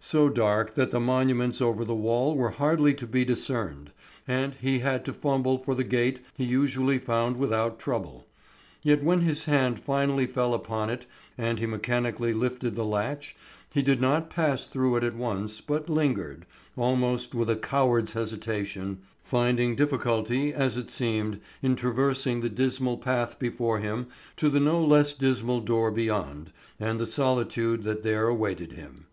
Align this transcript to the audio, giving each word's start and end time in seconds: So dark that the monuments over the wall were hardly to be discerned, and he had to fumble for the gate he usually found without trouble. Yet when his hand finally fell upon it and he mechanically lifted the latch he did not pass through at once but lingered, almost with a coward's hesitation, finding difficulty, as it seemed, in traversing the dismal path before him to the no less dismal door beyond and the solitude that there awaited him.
So 0.00 0.28
dark 0.28 0.74
that 0.74 0.90
the 0.90 0.98
monuments 0.98 1.60
over 1.62 1.84
the 1.84 1.94
wall 1.94 2.34
were 2.36 2.50
hardly 2.50 2.94
to 2.94 3.06
be 3.06 3.24
discerned, 3.24 3.92
and 4.26 4.52
he 4.54 4.80
had 4.80 5.04
to 5.04 5.12
fumble 5.12 5.58
for 5.58 5.72
the 5.72 5.84
gate 5.84 6.18
he 6.36 6.42
usually 6.42 6.98
found 6.98 7.36
without 7.36 7.78
trouble. 7.78 8.26
Yet 8.82 9.04
when 9.04 9.20
his 9.20 9.44
hand 9.44 9.78
finally 9.78 10.26
fell 10.26 10.52
upon 10.52 10.90
it 10.90 11.06
and 11.38 11.60
he 11.60 11.66
mechanically 11.66 12.32
lifted 12.34 12.74
the 12.74 12.84
latch 12.84 13.36
he 13.72 13.80
did 13.80 14.00
not 14.00 14.30
pass 14.30 14.66
through 14.66 14.96
at 14.96 15.14
once 15.14 15.60
but 15.60 15.88
lingered, 15.88 16.44
almost 16.76 17.32
with 17.32 17.48
a 17.48 17.54
coward's 17.54 18.14
hesitation, 18.14 19.02
finding 19.22 19.76
difficulty, 19.76 20.52
as 20.52 20.76
it 20.76 20.90
seemed, 20.90 21.38
in 21.62 21.76
traversing 21.76 22.40
the 22.40 22.50
dismal 22.50 22.98
path 22.98 23.38
before 23.38 23.78
him 23.78 24.08
to 24.38 24.48
the 24.48 24.58
no 24.58 24.84
less 24.84 25.14
dismal 25.14 25.60
door 25.60 25.92
beyond 25.92 26.50
and 26.80 26.98
the 26.98 27.06
solitude 27.06 27.84
that 27.84 28.02
there 28.02 28.26
awaited 28.26 28.72
him. 28.72 29.06